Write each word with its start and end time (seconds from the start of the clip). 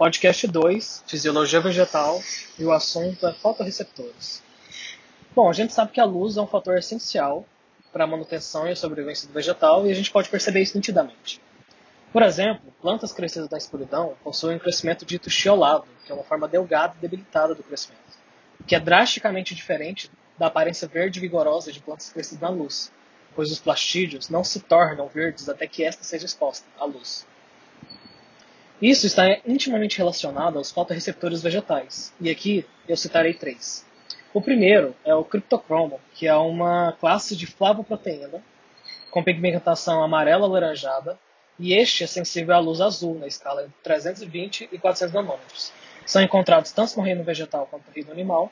podcast 0.00 0.46
2, 0.46 1.04
Fisiologia 1.06 1.60
Vegetal, 1.60 2.22
e 2.58 2.64
o 2.64 2.72
assunto 2.72 3.26
é 3.26 3.34
fotorreceptores. 3.34 4.42
Bom, 5.36 5.46
a 5.46 5.52
gente 5.52 5.74
sabe 5.74 5.92
que 5.92 6.00
a 6.00 6.06
luz 6.06 6.38
é 6.38 6.40
um 6.40 6.46
fator 6.46 6.78
essencial 6.78 7.44
para 7.92 8.04
a 8.04 8.06
manutenção 8.06 8.66
e 8.66 8.72
a 8.72 8.76
sobrevivência 8.76 9.28
do 9.28 9.34
vegetal 9.34 9.86
e 9.86 9.90
a 9.90 9.94
gente 9.94 10.10
pode 10.10 10.30
perceber 10.30 10.62
isso 10.62 10.74
nitidamente. 10.74 11.38
Por 12.14 12.22
exemplo, 12.22 12.72
plantas 12.80 13.12
crescidas 13.12 13.50
na 13.50 13.58
escuridão 13.58 14.14
possuem 14.24 14.56
um 14.56 14.58
crescimento 14.58 15.04
dito 15.04 15.28
chiolado, 15.28 15.84
que 16.06 16.10
é 16.10 16.14
uma 16.14 16.24
forma 16.24 16.48
delgada 16.48 16.94
e 16.96 17.02
debilitada 17.02 17.54
do 17.54 17.62
crescimento, 17.62 18.00
que 18.66 18.74
é 18.74 18.80
drasticamente 18.80 19.54
diferente 19.54 20.10
da 20.38 20.46
aparência 20.46 20.88
verde 20.88 21.20
vigorosa 21.20 21.70
de 21.70 21.78
plantas 21.78 22.08
crescidas 22.08 22.40
na 22.40 22.48
luz, 22.48 22.90
pois 23.36 23.52
os 23.52 23.60
plastídeos 23.60 24.30
não 24.30 24.44
se 24.44 24.60
tornam 24.60 25.08
verdes 25.08 25.46
até 25.50 25.66
que 25.66 25.84
esta 25.84 26.02
seja 26.02 26.24
exposta 26.24 26.66
à 26.78 26.86
luz. 26.86 27.28
Isso 28.80 29.06
está 29.06 29.38
intimamente 29.46 29.98
relacionado 29.98 30.56
aos 30.56 30.70
fotorreceptores 30.70 31.42
vegetais, 31.42 32.14
e 32.18 32.30
aqui 32.30 32.64
eu 32.88 32.96
citarei 32.96 33.34
três. 33.34 33.84
O 34.32 34.40
primeiro 34.40 34.96
é 35.04 35.14
o 35.14 35.22
criptocromo, 35.22 36.00
que 36.14 36.26
é 36.26 36.34
uma 36.34 36.92
classe 36.92 37.36
de 37.36 37.46
flavoproteína 37.46 38.42
com 39.10 39.22
pigmentação 39.22 40.02
amarela 40.02 40.46
alaranjada, 40.46 41.18
e 41.58 41.74
este 41.74 42.04
é 42.04 42.06
sensível 42.06 42.54
à 42.54 42.58
luz 42.58 42.80
azul 42.80 43.18
na 43.18 43.26
escala 43.26 43.66
de 43.66 43.72
320 43.82 44.70
e 44.72 44.78
400 44.78 45.14
nanômetros. 45.14 45.72
São 46.06 46.22
encontrados 46.22 46.72
tanto 46.72 46.96
no 46.96 47.02
reino 47.02 47.22
vegetal 47.22 47.66
quanto 47.70 47.86
no 47.86 47.92
reino 47.92 48.12
animal, 48.12 48.50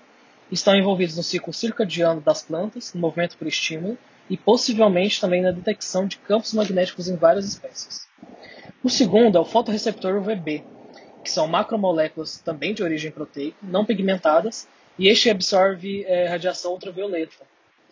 estão 0.52 0.76
envolvidos 0.76 1.16
no 1.16 1.22
ciclo 1.22 1.54
circadiano 1.54 2.20
das 2.20 2.42
plantas, 2.42 2.92
no 2.92 3.00
movimento 3.00 3.38
por 3.38 3.46
estímulo, 3.46 3.96
e 4.28 4.36
possivelmente 4.36 5.22
também 5.22 5.40
na 5.40 5.52
detecção 5.52 6.06
de 6.06 6.18
campos 6.18 6.52
magnéticos 6.52 7.08
em 7.08 7.16
várias 7.16 7.46
espécies. 7.46 8.07
O 8.82 8.88
segundo 8.88 9.36
é 9.36 9.40
o 9.40 9.44
fotorreceptor 9.44 10.14
UVB, 10.16 10.64
que 11.24 11.30
são 11.30 11.48
macromoléculas 11.48 12.38
também 12.38 12.72
de 12.72 12.82
origem 12.82 13.10
proteica, 13.10 13.56
não 13.62 13.84
pigmentadas, 13.84 14.68
e 14.96 15.08
este 15.08 15.28
absorve 15.30 16.04
é, 16.04 16.28
radiação 16.28 16.72
ultravioleta, 16.72 17.44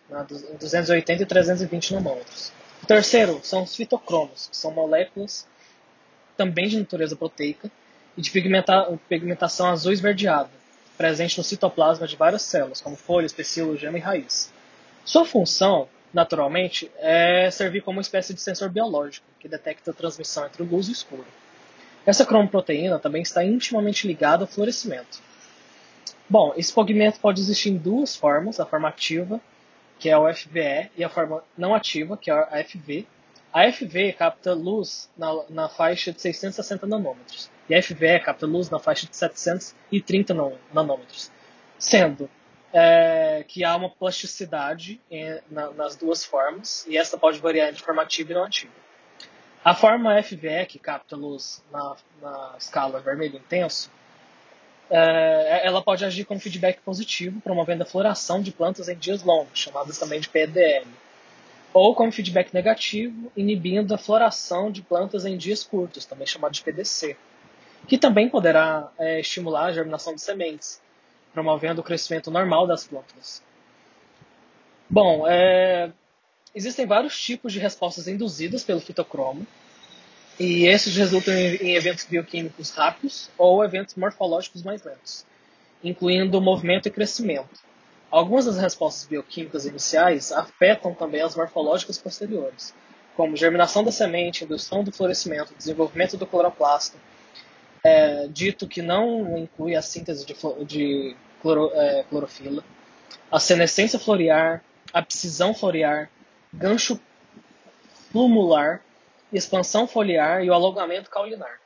né, 0.09 0.25
280 0.59 1.23
e 1.23 1.25
320 1.25 1.93
nanômetros. 1.93 2.51
O 2.81 2.85
terceiro 2.85 3.39
são 3.43 3.63
os 3.63 3.75
fitocromos, 3.75 4.47
que 4.47 4.55
são 4.55 4.71
moléculas 4.71 5.45
também 6.37 6.67
de 6.67 6.79
natureza 6.79 7.15
proteica 7.15 7.69
e 8.15 8.21
de 8.21 8.31
pigmenta 8.31 8.97
pigmentação 9.09 9.67
azul 9.67 9.91
esverdeada, 9.91 10.49
presente 10.97 11.37
no 11.37 11.43
citoplasma 11.43 12.07
de 12.07 12.15
várias 12.15 12.43
células, 12.43 12.79
como 12.79 12.95
folhas, 12.95 13.33
pecíolo, 13.33 13.77
gema 13.77 13.97
e 13.97 14.01
raiz. 14.01 14.53
Sua 15.03 15.25
função 15.25 15.89
naturalmente, 16.17 16.91
é 16.97 17.51
servir 17.51 17.81
como 17.81 17.97
uma 17.97 18.01
espécie 18.01 18.33
de 18.33 18.41
sensor 18.41 18.69
biológico, 18.69 19.27
que 19.39 19.47
detecta 19.47 19.91
a 19.91 19.93
transmissão 19.93 20.47
entre 20.47 20.63
luz 20.63 20.87
e 20.87 20.91
escuro. 20.91 21.27
Essa 22.07 22.25
cromoproteína 22.25 22.97
também 22.97 23.21
está 23.21 23.45
intimamente 23.45 24.07
ligada 24.07 24.43
ao 24.43 24.47
florescimento. 24.47 25.21
Bom, 26.27 26.55
esse 26.57 26.73
pigmento 26.73 27.19
pode 27.19 27.39
existir 27.39 27.69
em 27.69 27.77
duas 27.77 28.15
formas, 28.15 28.59
a 28.59 28.65
forma 28.65 28.89
ativa, 28.89 29.39
que 29.99 30.09
é 30.09 30.17
o 30.17 30.27
FVE, 30.33 30.89
e 30.97 31.03
a 31.03 31.09
forma 31.09 31.43
não 31.55 31.75
ativa, 31.75 32.17
que 32.17 32.31
é 32.31 32.33
a 32.33 32.63
FV. 32.63 33.05
A 33.53 33.71
FV 33.71 34.13
capta 34.13 34.55
luz 34.55 35.11
na, 35.15 35.43
na 35.51 35.69
faixa 35.69 36.11
de 36.11 36.19
660 36.19 36.87
nanômetros, 36.87 37.51
e 37.69 37.75
a 37.75 37.83
FVE 37.83 38.19
capta 38.25 38.47
luz 38.47 38.71
na 38.71 38.79
faixa 38.79 39.05
de 39.05 39.15
730 39.15 40.33
nanômetros, 40.73 41.31
sendo 41.77 42.27
é, 42.73 43.43
que 43.47 43.63
há 43.63 43.75
uma 43.75 43.89
plasticidade 43.89 44.99
em, 45.09 45.39
na, 45.49 45.71
nas 45.71 45.95
duas 45.95 46.23
formas, 46.25 46.85
e 46.87 46.97
essa 46.97 47.17
pode 47.17 47.39
variar 47.39 47.69
entre 47.69 47.83
forma 47.83 48.01
ativa 48.01 48.31
e 48.31 48.35
não 48.35 48.43
ativa. 48.43 48.73
A 49.63 49.73
forma 49.75 50.21
FVE, 50.21 50.65
que 50.67 50.79
capta 50.79 51.15
luz 51.15 51.63
na, 51.71 51.95
na 52.21 52.55
escala 52.57 52.99
vermelho 52.99 53.37
intenso, 53.37 53.91
é, 54.89 55.61
ela 55.65 55.81
pode 55.81 56.05
agir 56.05 56.23
como 56.25 56.39
feedback 56.39 56.79
positivo, 56.81 57.41
promovendo 57.41 57.83
a 57.83 57.85
floração 57.85 58.41
de 58.41 58.51
plantas 58.51 58.87
em 58.87 58.95
dias 58.95 59.23
longos, 59.23 59.59
chamadas 59.59 59.97
também 59.97 60.19
de 60.19 60.29
PDL, 60.29 60.87
ou 61.73 61.93
como 61.93 62.11
feedback 62.11 62.53
negativo, 62.53 63.31
inibindo 63.35 63.93
a 63.93 63.97
floração 63.97 64.71
de 64.71 64.81
plantas 64.81 65.25
em 65.25 65.37
dias 65.37 65.63
curtos, 65.63 66.05
também 66.05 66.25
chamado 66.25 66.53
de 66.53 66.63
PDC, 66.63 67.17
que 67.87 67.97
também 67.97 68.29
poderá 68.29 68.89
é, 68.97 69.19
estimular 69.19 69.65
a 69.65 69.71
germinação 69.71 70.15
de 70.15 70.21
sementes, 70.21 70.81
promovendo 71.33 71.81
o 71.81 71.83
crescimento 71.83 72.31
normal 72.31 72.65
das 72.67 72.85
plantas. 72.85 73.43
Bom, 74.89 75.27
é, 75.27 75.91
existem 76.55 76.85
vários 76.85 77.19
tipos 77.19 77.51
de 77.51 77.59
respostas 77.59 78.07
induzidas 78.07 78.63
pelo 78.63 78.79
fitocromo, 78.79 79.45
e 80.39 80.65
esses 80.67 80.95
resultam 80.95 81.33
em, 81.33 81.75
eventos 81.75 82.05
bioquímicos 82.05 82.69
rápidos 82.69 83.29
ou 83.37 83.63
eventos 83.63 83.95
morfológicos 83.95 84.61
mais 84.61 84.83
lentos, 84.83 85.25
incluindo 85.83 86.39
movimento 86.39 86.87
e 86.87 86.91
crescimento. 86.91 87.59
Algumas 88.09 88.45
das 88.45 88.57
respostas 88.57 89.05
bioquímicas 89.07 89.65
iniciais 89.65 90.31
afetam 90.31 90.93
também 90.93 91.21
as 91.21 91.35
morfológicas 91.35 91.97
posteriores, 91.97 92.73
como 93.15 93.35
germinação 93.35 93.83
da 93.83 93.91
semente, 93.91 94.43
indução 94.43 94.83
do 94.83 94.91
florescimento, 94.91 95.55
desenvolvimento 95.57 96.15
do 96.15 96.27
cloroplasto, 96.27 96.97
é, 97.83 98.27
dito 98.27 98.67
que 98.67 98.81
não 98.81 99.37
inclui 99.37 99.75
a 99.75 99.81
síntese 99.81 100.25
de, 100.25 100.35
de 100.65 101.15
cloro, 101.41 101.71
é, 101.73 102.03
clorofila, 102.09 102.63
a 103.31 103.39
senescência 103.39 103.99
florear, 103.99 104.63
a 104.93 104.99
abscisão 104.99 105.53
florear, 105.53 106.09
gancho 106.53 106.99
plumular, 108.11 108.81
expansão 109.31 109.87
foliar 109.87 110.43
e 110.43 110.49
o 110.49 110.53
alongamento 110.53 111.09
caulinar. 111.09 111.59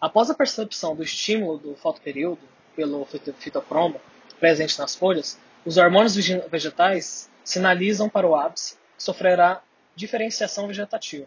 Após 0.00 0.30
a 0.30 0.34
percepção 0.34 0.94
do 0.94 1.02
estímulo 1.02 1.58
do 1.58 1.74
fotoperíodo 1.76 2.40
pelo 2.74 3.04
fitocromo 3.38 4.00
presente 4.38 4.78
nas 4.78 4.94
folhas, 4.94 5.38
os 5.64 5.76
hormônios 5.76 6.16
vegetais 6.50 7.28
sinalizam 7.44 8.08
para 8.08 8.26
o 8.26 8.34
ápice 8.34 8.76
que 8.96 9.02
sofrerá 9.02 9.62
diferenciação 9.94 10.66
vegetativa, 10.66 11.26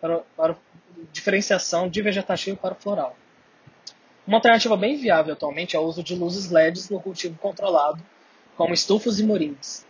para, 0.00 0.18
para 0.36 0.56
diferenciação 1.12 1.88
de 1.88 2.02
vegetativo 2.02 2.56
para 2.58 2.74
floral. 2.74 3.16
Uma 4.26 4.36
alternativa 4.36 4.76
bem 4.76 4.96
viável 4.96 5.32
atualmente 5.32 5.74
é 5.74 5.78
o 5.78 5.82
uso 5.82 6.02
de 6.02 6.14
luzes 6.14 6.50
LEDs 6.50 6.90
no 6.90 7.00
cultivo 7.00 7.36
controlado, 7.38 8.00
como 8.56 8.74
estufas 8.74 9.18
e 9.18 9.24
morins. 9.24 9.84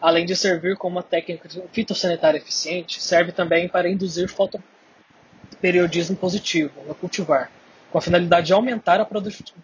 Além 0.00 0.26
de 0.26 0.36
servir 0.36 0.76
como 0.76 0.96
uma 0.96 1.02
técnica 1.02 1.48
fitossanitária 1.72 2.38
eficiente, 2.38 3.02
serve 3.02 3.32
também 3.32 3.68
para 3.68 3.88
induzir 3.88 4.28
fotoperiodismo 4.28 6.16
positivo 6.16 6.82
no 6.86 6.94
cultivar, 6.94 7.50
com 7.90 7.98
a 7.98 8.02
finalidade 8.02 8.48
de 8.48 8.52
aumentar 8.52 9.00
a 9.00 9.06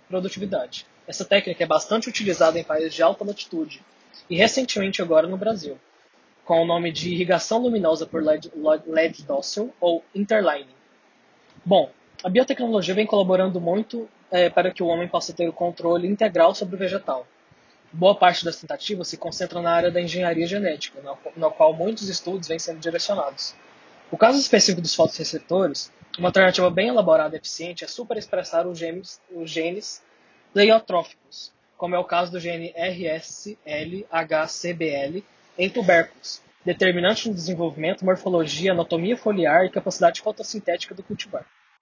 produtividade. 0.08 0.86
Essa 1.06 1.24
técnica 1.24 1.64
é 1.64 1.66
bastante 1.66 2.08
utilizada 2.08 2.58
em 2.58 2.64
países 2.64 2.94
de 2.94 3.02
alta 3.02 3.24
latitude 3.24 3.82
e 4.30 4.36
recentemente 4.36 5.02
agora 5.02 5.26
no 5.26 5.36
Brasil, 5.36 5.78
com 6.44 6.62
o 6.62 6.66
nome 6.66 6.92
de 6.92 7.10
irrigação 7.10 7.58
luminosa 7.58 8.06
por 8.06 8.22
LED, 8.22 8.50
LED 8.86 9.24
dócil 9.24 9.74
ou 9.80 10.02
interlining. 10.14 10.74
Bom, 11.64 11.90
a 12.22 12.28
biotecnologia 12.28 12.94
vem 12.94 13.04
colaborando 13.06 13.60
muito 13.60 14.08
é, 14.30 14.48
para 14.48 14.70
que 14.70 14.82
o 14.82 14.86
homem 14.86 15.08
possa 15.08 15.32
ter 15.32 15.48
o 15.48 15.52
controle 15.52 16.06
integral 16.06 16.54
sobre 16.54 16.76
o 16.76 16.78
vegetal. 16.78 17.26
Boa 17.92 18.14
parte 18.14 18.44
das 18.44 18.60
tentativas 18.60 19.08
se 19.08 19.16
concentra 19.16 19.60
na 19.60 19.72
área 19.72 19.90
da 19.90 20.00
engenharia 20.00 20.46
genética, 20.46 21.02
na, 21.36 21.50
qual 21.50 21.74
muitos 21.74 22.08
estudos 22.08 22.46
vêm 22.48 22.58
sendo 22.58 22.78
direcionados. 22.78 23.54
O 24.10 24.16
caso 24.16 24.38
específico 24.38 24.80
dos 24.80 24.94
fotoreceptores, 24.94 25.92
uma 26.18 26.28
alternativa 26.28 26.70
bem 26.70 26.88
elaborada 26.88 27.34
e 27.34 27.38
eficiente 27.38 27.84
é 27.84 27.88
superexpressar 27.88 28.68
os 28.68 28.78
genes, 28.78 29.20
os 29.30 29.50
genes 29.50 30.02
pleiotróficos, 30.52 31.52
como 31.76 31.96
é 31.96 31.98
o 31.98 32.04
caso 32.04 32.30
do 32.30 32.38
gene 32.38 32.72
RSLHCBL 32.76 33.56
em 35.58 35.68
tubérculos, 35.68 36.40
determinante 36.64 37.28
no 37.28 37.34
desenvolvimento, 37.34 38.04
morfologia, 38.04 38.72
anatomia 38.72 39.16
foliar 39.16 39.66
e 39.66 39.70
capacidade 39.70 40.20
fotossintética 40.20 40.94
do 40.94 41.02
cultivar. 41.02 41.44